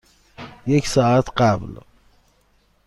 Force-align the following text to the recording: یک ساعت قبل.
یک 0.67 0.87
ساعت 0.87 1.29
قبل. 1.37 1.75